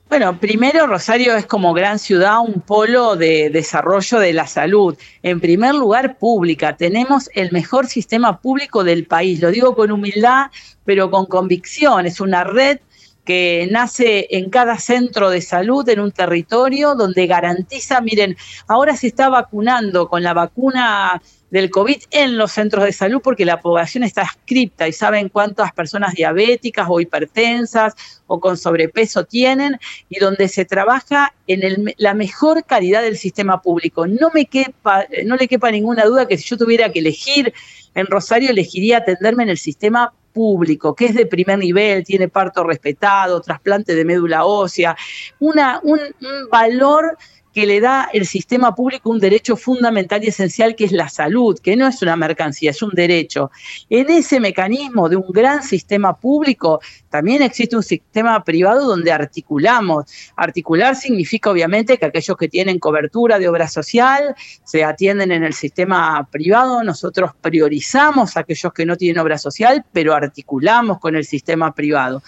Bueno, 0.09 0.41
primero 0.41 0.87
Rosario 0.87 1.37
es 1.37 1.45
como 1.45 1.75
gran 1.75 1.99
ciudad 1.99 2.41
un 2.41 2.63
polo 2.63 3.15
de 3.15 3.51
desarrollo 3.51 4.19
de 4.19 4.33
la 4.33 4.47
salud. 4.47 4.97
En 5.23 5.39
primer 5.39 5.75
lugar, 5.75 6.17
pública. 6.17 6.77
Tenemos 6.79 7.29
el 7.35 7.53
mejor 7.53 7.87
sistema 7.89 8.41
público 8.41 8.85
del 8.85 9.05
país. 9.05 9.39
Lo 9.41 9.51
digo 9.51 9.75
con 9.75 9.93
humildad, 9.93 10.47
pero 10.87 11.11
con 11.11 11.27
convicción. 11.27 12.07
Es 12.07 12.21
una 12.23 12.43
red 12.43 12.79
que 13.27 13.69
nace 13.71 14.27
en 14.31 14.49
cada 14.49 14.79
centro 14.79 15.29
de 15.29 15.43
salud 15.43 15.87
en 15.91 16.01
un 16.01 16.11
territorio 16.11 16.95
donde 16.95 17.27
garantiza, 17.27 18.01
miren, 18.01 18.35
ahora 18.67 18.97
se 18.97 19.09
está 19.09 19.29
vacunando 19.29 20.09
con 20.09 20.23
la 20.23 20.33
vacuna 20.33 21.21
del 21.51 21.71
COVID 21.71 22.03
en 22.11 22.37
los 22.37 22.53
centros 22.53 22.85
de 22.85 22.93
salud 22.93 23.21
porque 23.23 23.45
la 23.45 23.61
población 23.61 24.05
está 24.05 24.23
escripta 24.23 24.87
y 24.87 24.93
saben 24.93 25.29
cuántas 25.29 25.73
personas 25.73 26.15
diabéticas 26.15 26.87
o 26.89 27.01
hipertensas 27.01 27.95
o 28.27 28.41
con 28.41 28.57
sobrepeso 28.57 29.25
tienen 29.25 29.79
y 30.09 30.19
donde 30.19 30.49
se 30.49 30.65
trabaja 30.65 31.35
en 31.47 31.95
la 31.97 32.15
mejor 32.15 32.65
calidad 32.65 33.03
del 33.03 33.17
sistema 33.17 33.63
público. 33.63 34.07
No 34.07 34.31
me 34.33 34.47
quepa, 34.47 35.07
no 35.25 35.37
le 35.37 35.49
quepa 35.49 35.71
ninguna 35.71 36.05
duda 36.05 36.29
que 36.29 36.37
si 36.37 36.45
yo 36.45 36.57
tuviera 36.57 36.93
que 36.93 36.99
elegir 36.99 37.53
en 37.95 38.07
Rosario 38.07 38.51
elegiría 38.51 38.99
atenderme 38.99 39.45
en 39.45 39.49
el 39.49 39.59
sistema 39.59 40.13
público, 40.33 40.95
que 40.95 41.07
es 41.07 41.15
de 41.15 41.27
primer 41.27 41.59
nivel, 41.59 42.05
tiene 42.05 42.29
parto 42.29 42.63
respetado, 42.63 43.41
trasplante 43.41 43.95
de 43.95 44.05
médula 44.05 44.45
ósea, 44.45 44.97
una, 45.41 45.81
un, 45.83 45.99
un 45.99 46.49
valor 46.51 47.17
que 47.53 47.67
le 47.67 47.81
da 47.81 48.09
el 48.13 48.27
sistema 48.27 48.75
público 48.75 49.11
un 49.11 49.19
derecho 49.19 49.57
fundamental 49.57 50.23
y 50.23 50.29
esencial 50.29 50.75
que 50.75 50.85
es 50.85 50.93
la 50.93 51.09
salud, 51.09 51.59
que 51.59 51.77
no 51.77 51.87
es 51.87 52.03
una 52.03 52.17
mercancía, 52.17 52.71
es 52.71 52.83
un 52.83 52.91
derecho. 52.91 53.51
En 53.91 54.11
ese 54.11 54.41
mecanismo 54.41 55.09
de 55.09 55.17
un 55.17 55.31
gran 55.31 55.63
sistema 55.63 56.17
público 56.17 56.81
también 57.11 57.43
existe 57.43 57.77
un 57.77 57.83
sistema 57.83 58.45
privado 58.45 58.87
donde 58.87 59.13
articulamos. 59.13 60.05
Articular 60.37 60.95
significa 60.95 61.51
obviamente 61.51 61.99
que 61.99 62.07
aquellos 62.07 62.37
que 62.37 62.49
tienen 62.49 62.79
cobertura 62.79 63.39
de 63.39 63.49
obra 63.49 63.69
social 63.69 64.35
se 64.65 64.85
atienden 64.85 65.33
en 65.33 65.45
el 65.45 65.55
sistema 65.55 66.29
privado, 66.31 66.83
nosotros 66.85 67.33
priorizamos 67.41 68.37
a 68.37 68.41
aquellos 68.41 68.73
que 68.73 68.87
no 68.87 68.97
tienen 68.97 69.21
obra 69.21 69.39
social, 69.39 69.85
pero 69.93 70.15
articulamos 70.15 70.99
con 70.99 71.17
el 71.17 71.25
sistema 71.25 71.75
privado. 71.75 72.23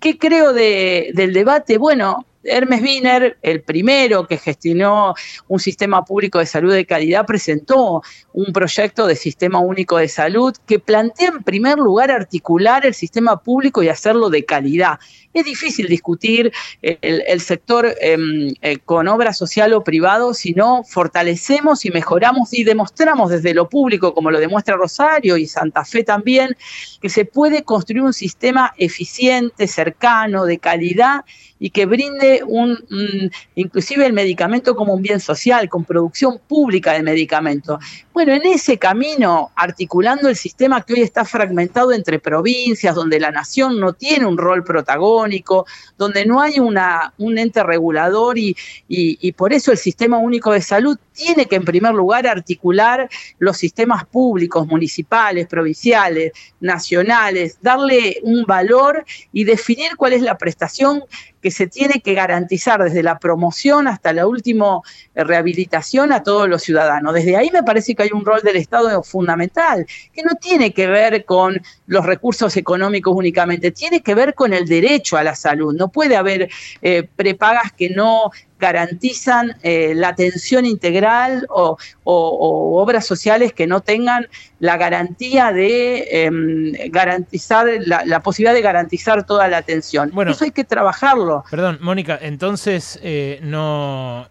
¿Qué 0.00 0.18
creo 0.18 0.52
del 0.52 1.32
debate? 1.32 1.78
Bueno, 1.78 2.26
Hermes 2.44 2.82
Wiener, 2.82 3.38
el 3.42 3.62
primero 3.62 4.26
que 4.26 4.38
gestionó 4.38 5.14
un 5.48 5.60
sistema 5.60 6.04
público 6.04 6.38
de 6.38 6.46
salud 6.46 6.72
de 6.72 6.86
calidad, 6.86 7.26
presentó 7.26 8.02
un 8.32 8.52
proyecto 8.52 9.06
de 9.06 9.16
sistema 9.16 9.60
único 9.60 9.96
de 9.96 10.08
salud 10.08 10.54
que 10.66 10.78
plantea 10.78 11.28
en 11.28 11.42
primer 11.42 11.78
lugar 11.78 12.10
articular 12.10 12.84
el 12.86 12.94
sistema 12.94 13.40
público 13.40 13.82
y 13.82 13.88
hacerlo 13.88 14.30
de 14.30 14.44
calidad. 14.44 14.98
Es 15.32 15.44
difícil 15.44 15.88
discutir 15.88 16.52
el, 16.80 17.40
sector 17.40 17.92
em, 18.00 18.54
eh, 18.62 18.78
con 18.78 19.08
obra 19.08 19.32
social 19.32 19.72
o 19.72 19.82
privado 19.82 20.32
si 20.32 20.52
no 20.52 20.84
fortalecemos 20.84 21.84
y 21.84 21.90
mejoramos 21.90 22.54
y 22.54 22.62
demostramos 22.62 23.30
desde 23.30 23.52
lo 23.52 23.68
público, 23.68 24.14
como 24.14 24.30
lo 24.30 24.38
demuestra 24.38 24.76
Rosario 24.76 25.36
y 25.36 25.46
Santa 25.46 25.84
Fe 25.84 26.04
también, 26.04 26.56
que 27.00 27.08
se 27.08 27.24
puede 27.24 27.64
construir 27.64 28.02
un 28.02 28.12
sistema 28.12 28.72
eficiente, 28.78 29.66
cercano, 29.66 30.44
de 30.44 30.58
calidad 30.58 31.24
y 31.58 31.70
que 31.70 31.86
brinde 31.86 32.33
un, 32.42 33.30
inclusive 33.54 34.06
el 34.06 34.12
medicamento 34.12 34.74
como 34.74 34.94
un 34.94 35.02
bien 35.02 35.20
social, 35.20 35.68
con 35.68 35.84
producción 35.84 36.40
pública 36.48 36.92
de 36.92 37.02
medicamentos. 37.02 37.78
Bueno, 38.12 38.32
en 38.32 38.46
ese 38.46 38.78
camino, 38.78 39.50
articulando 39.54 40.28
el 40.28 40.36
sistema 40.36 40.82
que 40.82 40.94
hoy 40.94 41.02
está 41.02 41.24
fragmentado 41.24 41.92
entre 41.92 42.18
provincias, 42.18 42.94
donde 42.94 43.20
la 43.20 43.30
nación 43.30 43.78
no 43.78 43.92
tiene 43.92 44.26
un 44.26 44.38
rol 44.38 44.64
protagónico, 44.64 45.66
donde 45.98 46.24
no 46.26 46.40
hay 46.40 46.58
una, 46.58 47.12
un 47.18 47.38
ente 47.38 47.62
regulador 47.62 48.38
y, 48.38 48.56
y 48.88 49.32
por 49.32 49.52
eso 49.52 49.72
el 49.72 49.78
sistema 49.78 50.18
único 50.18 50.52
de 50.52 50.60
salud 50.60 50.98
tiene 51.14 51.46
que 51.46 51.56
en 51.56 51.64
primer 51.64 51.94
lugar 51.94 52.26
articular 52.26 53.08
los 53.38 53.56
sistemas 53.56 54.04
públicos, 54.04 54.66
municipales, 54.66 55.46
provinciales, 55.46 56.32
nacionales, 56.60 57.58
darle 57.62 58.18
un 58.22 58.44
valor 58.44 59.04
y 59.32 59.44
definir 59.44 59.96
cuál 59.96 60.12
es 60.12 60.22
la 60.22 60.36
prestación 60.36 61.04
que 61.44 61.50
se 61.50 61.66
tiene 61.66 62.00
que 62.00 62.14
garantizar 62.14 62.82
desde 62.82 63.02
la 63.02 63.18
promoción 63.18 63.86
hasta 63.86 64.14
la 64.14 64.26
última 64.26 64.80
eh, 65.14 65.24
rehabilitación 65.24 66.10
a 66.10 66.22
todos 66.22 66.48
los 66.48 66.62
ciudadanos. 66.62 67.12
Desde 67.12 67.36
ahí 67.36 67.50
me 67.52 67.62
parece 67.62 67.94
que 67.94 68.04
hay 68.04 68.10
un 68.14 68.24
rol 68.24 68.40
del 68.42 68.56
Estado 68.56 69.02
fundamental, 69.02 69.86
que 70.14 70.22
no 70.22 70.36
tiene 70.40 70.72
que 70.72 70.86
ver 70.86 71.26
con 71.26 71.60
los 71.86 72.06
recursos 72.06 72.56
económicos 72.56 73.14
únicamente, 73.14 73.72
tiene 73.72 74.02
que 74.02 74.14
ver 74.14 74.32
con 74.32 74.54
el 74.54 74.66
derecho 74.66 75.18
a 75.18 75.22
la 75.22 75.34
salud. 75.34 75.74
No 75.74 75.88
puede 75.88 76.16
haber 76.16 76.48
eh, 76.80 77.06
prepagas 77.14 77.72
que 77.72 77.90
no 77.90 78.30
garantizan 78.64 79.56
eh, 79.62 79.92
la 79.94 80.08
atención 80.08 80.64
integral 80.64 81.46
o, 81.50 81.76
obras 82.04 83.06
sociales 83.06 83.52
que 83.52 83.66
no 83.66 83.80
tengan 83.80 84.26
la 84.58 84.78
garantía 84.78 85.52
de 85.52 86.24
em, 86.24 86.72
garantizar, 86.90 87.66
la, 87.84 88.20
posibilidad 88.20 88.54
de 88.54 88.62
garantizar 88.62 89.26
toda 89.26 89.48
la 89.48 89.58
atención. 89.58 90.10
Bueno, 90.14 90.30
Eso 90.30 90.44
hay 90.44 90.50
que 90.50 90.64
trabajarlo. 90.64 91.44
Perdón, 91.50 91.78
Mónica, 91.82 92.18
entonces 92.20 92.98
eh, 93.02 93.38
no, 93.42 94.28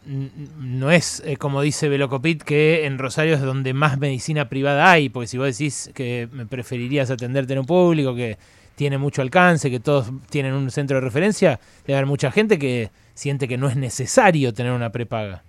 no 0.58 0.90
es 0.90 1.22
eh, 1.25 1.38
como 1.38 1.62
dice 1.62 1.90
Velocopit 1.90 2.42
que 2.42 2.86
en 2.86 2.98
Rosario 2.98 3.36
es 3.36 3.42
donde 3.42 3.74
más 3.74 4.00
medicina 4.00 4.50
privada 4.50 4.90
hay, 4.90 5.10
porque 5.10 5.28
si 5.28 5.38
vos 5.38 5.48
decís 5.48 5.92
que 5.94 6.28
me 6.32 6.48
preferirías 6.48 7.12
atenderte 7.12 7.54
en 7.54 7.60
un 7.60 7.66
público 7.68 8.16
que 8.16 8.38
tiene 8.75 8.98
mucho 8.98 9.22
alcance, 9.22 9.70
que 9.70 9.80
todos 9.80 10.12
tienen 10.30 10.53
un 10.53 10.72
centro 10.72 10.98
de 10.98 11.01
referencia, 11.01 11.60
debe 11.86 11.98
haber 11.98 12.08
mucha 12.08 12.32
gente 12.32 12.58
que 12.58 12.92
siente 13.13 13.48
que 13.48 13.58
no 13.58 13.68
es 13.68 13.75
necesario 13.75 14.53
tener 14.53 14.72
una 14.72 14.92
prepaga. 14.92 15.44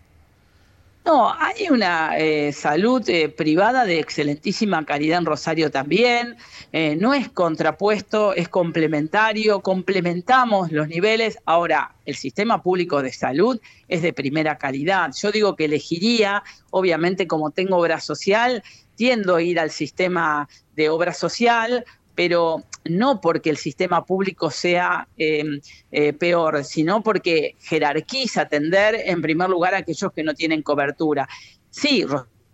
No, 1.05 1.31
hay 1.35 1.69
una 1.69 2.17
eh, 2.17 2.51
salud 2.55 3.07
eh, 3.11 3.29
privada 3.29 3.85
de 3.85 3.99
excelentísima 3.99 4.87
calidad 4.87 5.19
en 5.19 5.27
Rosario 5.27 5.71
también. 5.71 6.37
Eh, 6.73 6.97
no 6.99 7.13
es 7.13 7.29
contrapuesto, 7.29 8.33
es 8.33 8.49
complementario. 8.49 9.61
Complementamos 9.61 10.73
los 10.73 10.89
niveles. 10.89 11.37
Ahora, 11.45 11.95
el 12.07 12.15
sistema 12.15 12.63
público 12.63 13.03
de 13.03 13.13
salud 13.13 13.61
es 13.87 14.01
de 14.01 14.15
primera 14.15 14.57
calidad. 14.57 15.13
Yo 15.15 15.31
digo 15.31 15.57
que 15.57 15.67
elegiría, 15.67 16.43
obviamente, 16.71 17.27
como 17.27 17.51
tengo 17.51 17.77
obra 17.77 18.01
social, 18.01 18.63
tiendo 18.95 19.37
a 19.37 19.43
ir 19.43 19.61
al 19.61 19.71
sistema 19.71 20.49
de 20.75 20.89
obra 20.89 21.13
social, 21.13 21.85
pero 22.15 22.65
no 22.85 23.21
porque 23.21 23.51
el 23.51 23.57
sistema 23.57 24.05
público 24.05 24.51
sea 24.51 25.09
em, 25.17 25.61
eh, 25.91 26.13
peor, 26.13 26.65
sino 26.65 27.03
porque 27.03 27.57
jerarquiza 27.61 28.43
atender 28.43 28.95
en 29.07 29.23
primer 29.23 29.49
lugar 29.49 29.75
a 29.75 29.79
aquellos 29.79 30.13
que 30.13 30.23
no 30.23 30.35
tienen 30.35 30.63
cobertura. 30.63 31.29
Sí, 31.71 32.05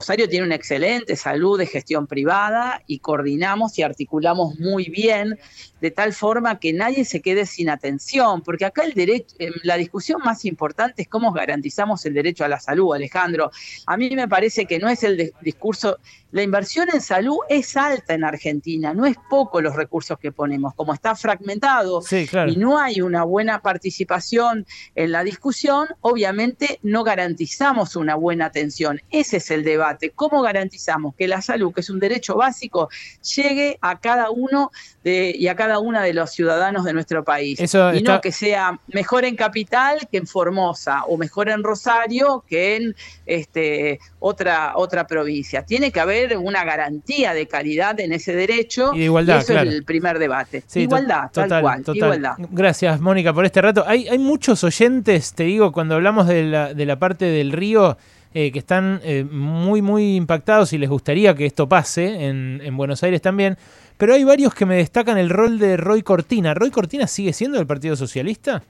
Rosario 0.01 0.31
tiene 0.31 0.47
una 0.47 0.55
excelente 0.55 1.15
salud 1.15 1.59
de 1.59 1.67
gestión 1.67 2.07
privada 2.07 2.83
y 2.87 3.01
coordinamos 3.01 3.79
y 3.79 3.83
articulamos 3.83 4.59
muy 4.59 4.89
bien 4.89 5.39
de 5.83 5.91
tal 5.91 6.15
forma 6.15 6.59
que 6.59 6.73
nadie 6.73 7.05
se 7.05 7.21
quede 7.21 7.45
sin 7.45 7.69
atención, 7.69 8.41
porque 8.41 8.65
acá 8.65 8.85
el 8.85 8.95
derecho, 8.95 9.37
em, 9.39 9.53
la 9.63 9.77
discusión 9.77 10.23
más 10.25 10.47
importante 10.47 11.03
es 11.03 11.09
cómo 11.09 11.33
garantizamos 11.33 12.07
el 12.07 12.15
derecho 12.15 12.45
a 12.45 12.49
la 12.49 12.61
salud, 12.61 12.95
Alejandro. 12.95 13.51
A 13.85 13.97
mí 13.99 14.09
me 14.11 14.27
parece 14.27 14.65
que 14.65 14.79
no 14.79 14.89
es 14.89 15.03
el 15.03 15.35
discurso, 15.43 15.99
la 16.33 16.43
inversión 16.43 16.89
en 16.93 17.01
salud 17.01 17.39
es 17.49 17.77
alta 17.77 18.15
en 18.15 18.25
Argentina, 18.25 18.95
no 18.95 19.07
es 19.07 19.17
poco 19.29 19.61
los 19.61 19.75
recursos 19.75 20.19
que 20.19 20.33
ponemos, 20.33 20.75
como 20.75 20.95
está 20.95 21.15
fragmentado 21.17 22.03
y 22.47 22.57
no 22.57 22.79
hay 22.79 23.01
una 23.01 23.25
buena 23.25 23.63
participación 23.63 24.67
en 24.95 25.13
la 25.13 25.25
discusión, 25.25 25.89
obviamente 26.01 26.79
no 26.83 27.03
garantizamos 27.05 27.97
una 27.97 28.15
buena 28.15 28.47
atención. 28.47 29.01
Ese 29.11 29.39
es 29.39 29.51
el 29.51 29.65
debate, 29.65 30.11
cómo 30.11 30.43
garantizamos 30.43 31.15
que 31.17 31.27
la 31.27 31.43
salud, 31.43 31.73
que 31.73 31.81
es 31.81 31.91
un 31.91 31.99
derecho 31.99 32.37
básico, 32.37 32.89
llegue 33.35 33.79
a 33.81 33.99
cada 33.99 34.31
uno 34.31 34.71
de, 35.03 35.35
y 35.37 35.49
a 35.49 35.57
cada 35.57 35.79
una 35.79 36.03
de 36.03 36.15
los 36.15 36.31
ciudadanos 36.31 36.85
de 36.85 36.93
nuestro 36.93 37.25
país. 37.25 37.59
y 37.61 38.03
no 38.03 38.21
que 38.21 38.33
sea 38.33 38.79
mejor 38.89 39.25
en 39.25 39.37
Capital 39.37 40.09
que 40.11 40.19
en 40.19 40.27
Formosa 40.27 41.05
o 41.05 41.17
mejor 41.17 41.49
en 41.49 41.63
Rosario 41.63 42.45
que 42.47 42.77
en 42.77 42.97
este, 43.27 43.99
otra, 44.19 44.73
otra 44.77 45.07
provincia. 45.07 45.65
Tiene 45.65 45.91
que 45.91 46.01
haber 46.01 46.20
una 46.37 46.65
garantía 46.65 47.35
de 47.35 47.47
calidad 47.47 47.99
en 48.01 48.13
ese 48.13 48.35
derecho. 48.35 48.93
Y 48.95 49.01
de 49.01 49.05
igualdad. 49.07 49.39
eso 49.39 49.59
es 49.59 49.69
el 49.69 49.85
primer 49.85 50.19
debate. 50.19 50.63
igualdad, 50.75 51.31
tal 51.33 51.61
cual. 51.61 51.85
Igualdad. 51.93 52.35
Gracias, 52.51 53.01
Mónica, 53.01 53.33
por 53.33 53.45
este 53.45 53.61
rato. 53.61 53.85
Hay, 53.87 54.09
hay 54.09 54.19
muchos 54.19 54.65
oyentes, 54.65 55.35
te 55.35 55.45
digo, 55.45 55.73
cuando 55.73 55.95
hablamos 55.97 56.27
de 56.27 56.45
la, 56.45 56.75
de 56.75 56.87
la 56.87 56.99
parte 56.99 57.25
del 57.25 57.53
río. 57.53 57.97
Eh, 58.33 58.53
que 58.53 58.61
están 58.61 59.01
eh, 59.03 59.25
muy, 59.29 59.83
muy 59.83 60.15
impactados 60.15 60.73
y 60.73 60.79
les 60.79 60.89
gustaría 60.89 61.35
que 61.35 61.47
esto 61.47 61.69
pase 61.69 62.27
en, 62.27 62.61
en 62.63 62.77
Buenos 62.77 63.03
Aires 63.03 63.21
también. 63.21 63.59
Pero 63.97 64.15
hay 64.15 64.23
varios 64.23 64.55
que 64.55 64.65
me 64.65 64.77
destacan 64.77 65.19
el 65.19 65.31
rol 65.31 65.59
de 65.59 65.77
Roy 65.77 66.03
Cortina. 66.03 66.55
¿Roy 66.55 66.71
Cortina 66.71 67.09
sigue 67.09 67.33
siendo 67.33 67.59
del 67.59 67.67
Partido 67.67 67.97
Socialista? 67.97 68.63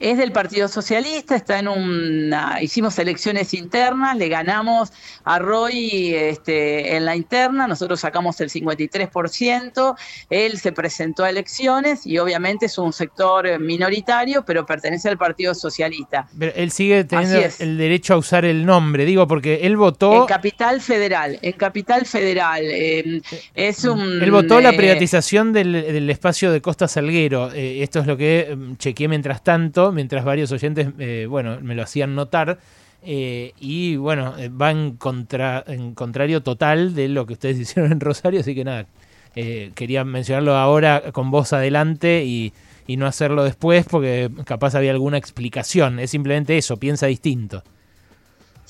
Es 0.00 0.16
del 0.16 0.32
Partido 0.32 0.66
Socialista, 0.66 1.36
está 1.36 1.58
en 1.58 1.68
una, 1.68 2.62
hicimos 2.62 2.98
elecciones 2.98 3.52
internas, 3.52 4.16
le 4.16 4.28
ganamos 4.28 4.92
a 5.24 5.38
Roy 5.38 6.14
este, 6.14 6.96
en 6.96 7.04
la 7.04 7.14
interna, 7.14 7.68
nosotros 7.68 8.00
sacamos 8.00 8.40
el 8.40 8.48
53%, 8.48 9.94
él 10.30 10.58
se 10.58 10.72
presentó 10.72 11.24
a 11.24 11.30
elecciones 11.30 12.06
y 12.06 12.16
obviamente 12.18 12.66
es 12.66 12.78
un 12.78 12.94
sector 12.94 13.60
minoritario, 13.60 14.42
pero 14.44 14.64
pertenece 14.64 15.10
al 15.10 15.18
Partido 15.18 15.54
Socialista. 15.54 16.26
Pero 16.38 16.52
él 16.56 16.70
sigue 16.70 17.04
teniendo 17.04 17.38
el 17.58 17.76
derecho 17.76 18.14
a 18.14 18.16
usar 18.16 18.46
el 18.46 18.64
nombre, 18.64 19.04
digo, 19.04 19.26
porque 19.26 19.60
él 19.64 19.76
votó... 19.76 20.22
En 20.22 20.26
Capital 20.26 20.80
Federal, 20.80 21.38
en 21.42 21.52
Capital 21.52 22.06
Federal. 22.06 22.62
Em, 22.64 23.20
es 23.54 23.84
un... 23.84 24.22
Él 24.22 24.30
votó 24.30 24.62
la 24.62 24.70
eh, 24.70 24.76
privatización 24.76 25.52
del, 25.52 26.08
espacio 26.08 26.50
de 26.52 26.62
Costa 26.62 26.88
Salguero, 26.88 27.52
eh, 27.52 27.82
esto 27.82 28.00
es 28.00 28.06
lo 28.06 28.16
que 28.16 28.48
em, 28.50 28.78
chequeé 28.78 29.06
mientras 29.06 29.44
tanto 29.44 29.89
mientras 29.92 30.24
varios 30.24 30.52
oyentes, 30.52 30.88
eh, 30.98 31.26
bueno, 31.28 31.58
me 31.60 31.74
lo 31.74 31.82
hacían 31.82 32.14
notar. 32.14 32.58
Eh, 33.02 33.52
y 33.58 33.96
bueno, 33.96 34.34
eh, 34.38 34.48
va 34.48 34.70
en, 34.70 34.96
contra, 34.96 35.64
en 35.66 35.94
contrario 35.94 36.42
total 36.42 36.94
de 36.94 37.08
lo 37.08 37.26
que 37.26 37.34
ustedes 37.34 37.58
hicieron 37.60 37.92
en 37.92 38.00
Rosario, 38.00 38.40
así 38.40 38.54
que 38.54 38.64
nada, 38.64 38.86
quería 39.32 40.04
mencionarlo 40.04 40.56
ahora 40.56 41.12
con 41.12 41.30
voz 41.30 41.52
adelante 41.52 42.24
y, 42.24 42.52
y 42.86 42.96
no 42.96 43.06
hacerlo 43.06 43.44
después 43.44 43.86
porque 43.88 44.28
capaz 44.44 44.74
había 44.74 44.90
alguna 44.90 45.16
explicación, 45.16 46.00
es 46.00 46.10
simplemente 46.10 46.58
eso, 46.58 46.76
piensa 46.76 47.06
distinto. 47.06 47.62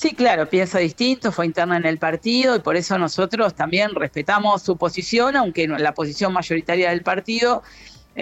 Sí, 0.00 0.14
claro, 0.14 0.48
piensa 0.48 0.78
distinto, 0.78 1.30
fue 1.30 1.44
interna 1.44 1.76
en 1.76 1.84
el 1.84 1.98
partido 1.98 2.56
y 2.56 2.60
por 2.60 2.74
eso 2.74 2.98
nosotros 2.98 3.54
también 3.54 3.94
respetamos 3.94 4.62
su 4.62 4.78
posición, 4.78 5.36
aunque 5.36 5.68
la 5.68 5.92
posición 5.92 6.32
mayoritaria 6.32 6.88
del 6.88 7.02
partido 7.02 7.62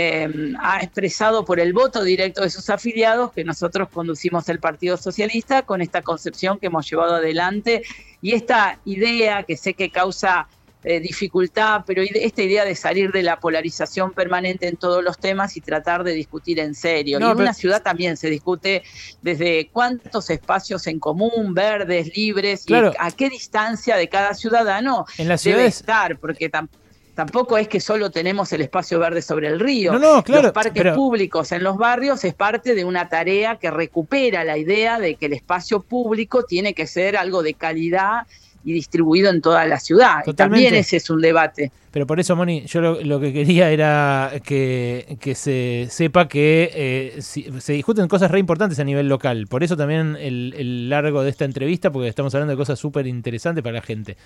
Em, 0.01 0.55
ha 0.61 0.79
expresado 0.79 1.45
por 1.45 1.59
el 1.59 1.73
voto 1.73 2.05
directo 2.05 2.43
de 2.43 2.51
sus 2.51 2.71
afiliados 2.71 3.33
que 3.33 3.43
nosotros 3.43 3.89
conducimos 3.89 4.49
el 4.49 4.61
Partido 4.61 4.97
Socialista 4.97 5.63
con 5.63 5.83
esta 5.83 6.03
concepción 6.03 6.61
que 6.61 6.67
hemos 6.67 6.89
llevado 6.89 7.17
adelante 7.17 7.83
y 8.23 8.35
esta 8.35 8.79
idea 8.85 9.43
que 9.43 9.57
sé 9.57 9.75
que 9.75 9.91
causa 9.91 10.47
eh, 10.85 11.01
dificultad, 11.01 11.83
pero 11.85 12.01
esta 12.01 12.43
idea 12.45 12.65
de 12.65 12.77
salir 12.77 13.11
de 13.11 13.25
la 13.25 13.41
polarización 13.41 14.13
permanente 14.13 14.69
en 14.69 14.77
todos 14.77 15.03
los 15.03 15.19
temas 15.19 15.57
y 15.57 15.61
tratar 15.61 16.05
de 16.05 16.13
discutir 16.13 16.61
en 16.61 16.77
serio. 16.77 17.19
y 17.19 17.25
en 17.25 17.37
una 17.37 17.53
ciudad 17.53 17.83
también 17.83 18.17
se 18.17 18.31
discute 18.31 18.85
desde 19.21 19.69
cuántos 19.73 20.31
espacios 20.31 20.87
en 20.87 21.01
común, 21.01 21.55
verdes, 21.55 22.17
libres, 22.17 22.65
y 22.69 22.75
a 22.75 23.11
qué 23.17 23.31
distancia 23.31 23.97
de 23.97 24.09
cada 24.09 24.35
ciudadano 24.35 25.07
en 25.19 25.27
debe 25.27 25.67
estar, 25.67 26.21
porque 26.21 26.49
tampoco 26.49 26.88
Tampoco 27.19 27.59
es 27.59 27.67
que 27.67 27.81
solo 27.81 28.13
tenemos 28.13 28.53
el 28.53 28.61
espacio 28.61 29.01
verde 29.01 29.23
sobre 29.23 29.49
el 29.49 29.59
río. 29.59 29.93
No, 29.93 29.99
no, 29.99 30.23
claro, 30.23 30.43
los 30.45 30.53
parques 30.53 30.95
públicos 30.95 31.51
en 31.51 31.65
los 31.65 31.77
barrios 31.77 32.25
es 32.25 32.33
parte 32.33 32.77
de 32.77 32.85
una 32.85 33.09
tarea 33.09 33.57
que 33.57 33.73
recupera 33.73 34.45
la 34.45 34.57
idea 34.57 35.01
de 35.01 35.17
que 35.17 35.27
el 35.27 35.33
espacio 35.33 35.81
público 35.81 36.45
tiene 36.45 36.75
que 36.75 36.87
ser 36.87 37.17
algo 37.17 37.43
de 37.43 37.55
calidad 37.55 38.29
y 38.63 38.73
distribuido 38.73 39.31
en 39.31 39.41
toda 39.41 39.67
la 39.67 39.81
ciudad. 39.81 40.23
Y 40.27 40.33
también 40.35 40.77
ese 40.77 40.99
es 40.99 41.11
un 41.11 41.21
debate. 41.21 41.73
Pero 41.91 42.07
por 42.07 42.21
eso, 42.21 42.37
Moni, 42.37 42.67
yo 42.67 42.81
lo, 42.81 43.19
que 43.19 43.33
quería 43.33 43.73
era 43.73 44.31
que, 44.45 45.19
se 45.35 45.89
sepa 45.91 46.29
que 46.29 46.71
eh, 46.73 47.21
se 47.21 47.73
discuten 47.73 48.07
cosas 48.07 48.31
re 48.31 48.39
importantes 48.39 48.79
a 48.79 48.85
nivel 48.85 49.09
local. 49.09 49.49
Por 49.49 49.65
eso 49.65 49.77
también 49.77 50.17
el, 50.21 50.55
el 50.57 50.89
largo 50.89 51.25
de 51.25 51.31
esta 51.31 51.45
entrevista, 51.45 51.91
porque 51.91 52.07
estamos 52.07 52.33
hablando 52.37 52.53
de 52.53 52.57
cosas 52.57 52.79
súper 52.79 53.09
interesantes 53.09 53.65
para 53.65 53.75
la 53.75 53.83
gente. 53.83 54.17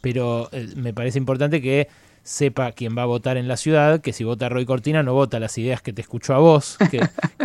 Pero 0.00 0.48
eh, 0.52 0.68
me 0.76 0.94
parece 0.94 1.18
importante 1.18 1.60
que 1.60 1.88
sepa 2.22 2.72
quién 2.72 2.96
va 2.96 3.02
a 3.02 3.06
votar 3.06 3.36
en 3.36 3.48
la 3.48 3.56
ciudad, 3.56 4.00
que 4.00 4.12
si 4.12 4.24
vota 4.24 4.48
Roy 4.48 4.66
Cortina 4.66 5.02
no 5.02 5.14
vota 5.14 5.40
las 5.40 5.56
ideas 5.58 5.82
que 5.82 5.92
te 5.92 6.02
escucho 6.02 6.34
a 6.34 6.38
vos, 6.38 6.76
que, 6.90 7.00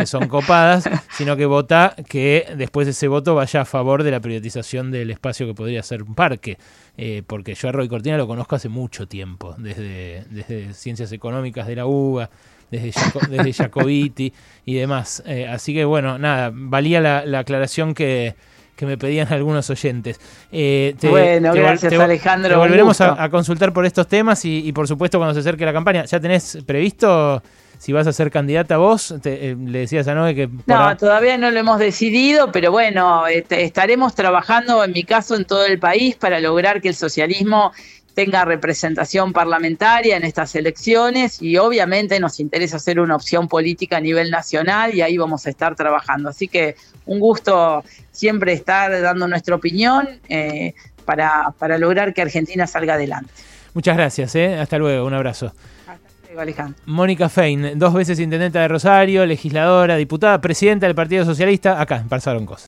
son 0.06 0.28
copadas, 0.28 0.88
sino 1.16 1.36
que 1.36 1.46
vota 1.46 1.94
que 2.08 2.46
después 2.56 2.86
de 2.86 2.90
ese 2.92 3.08
voto 3.08 3.34
vaya 3.34 3.62
a 3.62 3.64
favor 3.64 4.02
de 4.02 4.10
la 4.10 4.20
privatización 4.20 4.90
del 4.90 5.10
espacio 5.10 5.46
que 5.46 5.54
podría 5.54 5.82
ser 5.82 6.02
un 6.02 6.14
parque. 6.14 6.58
Eh, 6.96 7.22
porque 7.26 7.54
yo 7.54 7.68
a 7.68 7.72
Roy 7.72 7.88
Cortina 7.88 8.16
lo 8.16 8.26
conozco 8.26 8.56
hace 8.56 8.68
mucho 8.68 9.08
tiempo, 9.08 9.54
desde, 9.58 10.24
desde 10.30 10.74
Ciencias 10.74 11.10
Económicas 11.12 11.66
de 11.66 11.76
la 11.76 11.86
UBA, 11.86 12.30
desde, 12.70 12.92
desde 13.30 13.52
Jacobiti 13.52 14.32
y 14.64 14.74
demás. 14.74 15.22
Eh, 15.26 15.46
así 15.48 15.74
que 15.74 15.84
bueno, 15.84 16.18
nada, 16.18 16.50
valía 16.54 17.00
la 17.00 17.38
aclaración 17.38 17.94
que 17.94 18.36
que 18.76 18.86
me 18.86 18.98
pedían 18.98 19.32
algunos 19.32 19.68
oyentes. 19.70 20.20
Eh, 20.50 20.94
bueno, 21.02 21.52
gracias 21.52 21.92
Alejandro. 21.92 22.50
Te 22.50 22.56
volveremos 22.56 23.00
a, 23.00 23.28
consultar 23.30 23.72
por 23.72 23.86
estos 23.86 24.08
temas 24.08 24.44
y, 24.44 24.72
por 24.72 24.88
supuesto 24.88 25.18
cuando 25.18 25.34
se 25.34 25.40
acerque 25.40 25.64
la 25.64 25.72
campaña. 25.72 26.04
¿Ya 26.04 26.20
tenés 26.20 26.58
previsto 26.66 27.42
si 27.78 27.92
vas 27.92 28.06
a 28.06 28.12
ser 28.12 28.30
candidata 28.30 28.76
vos? 28.76 29.14
Eh, 29.24 29.56
le 29.58 29.80
decías 29.80 30.06
a 30.08 30.14
Noé 30.14 30.34
que... 30.34 30.48
No, 30.66 30.96
todavía 30.96 31.38
no 31.38 31.50
lo 31.50 31.58
hemos 31.58 31.78
decidido, 31.78 32.52
pero 32.52 32.70
bueno, 32.70 33.26
este, 33.26 33.62
estaremos 33.64 34.14
trabajando 34.14 34.84
en 34.84 34.92
mi 34.92 35.04
caso 35.04 35.36
en 35.36 35.44
todo 35.44 35.66
el 35.66 35.78
país 35.78 36.16
para 36.16 36.40
lograr 36.40 36.80
que 36.80 36.88
el 36.88 36.94
socialismo 36.94 37.72
tenga 38.14 38.44
representación 38.44 39.32
parlamentaria 39.32 40.16
en 40.16 40.24
estas 40.24 40.54
elecciones 40.54 41.42
y 41.42 41.56
obviamente 41.56 42.20
nos 42.20 42.40
interesa 42.40 42.76
hacer 42.76 43.00
una 43.00 43.16
opción 43.16 43.48
política 43.48 43.96
a 43.96 44.00
nivel 44.00 44.30
nacional 44.30 44.94
y 44.94 45.02
ahí 45.02 45.18
vamos 45.18 45.46
a 45.46 45.50
estar 45.50 45.74
trabajando. 45.74 46.28
Así 46.28 46.48
que 46.48 46.76
un 47.06 47.18
gusto 47.18 47.84
siempre 48.12 48.52
estar 48.52 49.00
dando 49.02 49.26
nuestra 49.26 49.56
opinión 49.56 50.08
eh, 50.28 50.74
para, 51.04 51.52
para, 51.58 51.76
lograr 51.76 52.14
que 52.14 52.22
Argentina 52.22 52.66
salga 52.66 52.94
adelante. 52.94 53.30
Muchas 53.74 53.96
gracias, 53.96 54.34
¿eh? 54.36 54.56
hasta 54.58 54.78
luego, 54.78 55.04
un 55.04 55.14
abrazo. 55.14 55.52
Hasta 55.86 55.98
luego, 56.26 56.40
Alejandro. 56.40 56.80
Mónica 56.86 57.28
Fein, 57.28 57.78
dos 57.78 57.92
veces 57.92 58.20
intendenta 58.20 58.60
de 58.60 58.68
Rosario, 58.68 59.26
legisladora, 59.26 59.96
diputada, 59.96 60.40
presidenta 60.40 60.86
del 60.86 60.94
Partido 60.94 61.24
Socialista, 61.24 61.80
acá 61.80 61.96
en 61.96 62.46
Cosas. 62.46 62.62